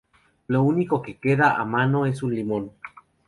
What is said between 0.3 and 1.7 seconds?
Lo único que queda a